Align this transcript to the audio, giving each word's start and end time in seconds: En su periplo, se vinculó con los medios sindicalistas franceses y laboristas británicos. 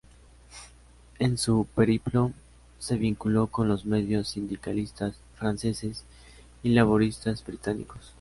En 1.19 1.37
su 1.37 1.67
periplo, 1.75 2.31
se 2.79 2.95
vinculó 2.97 3.45
con 3.45 3.67
los 3.67 3.85
medios 3.85 4.29
sindicalistas 4.29 5.13
franceses 5.35 6.05
y 6.63 6.69
laboristas 6.69 7.45
británicos. 7.45 8.09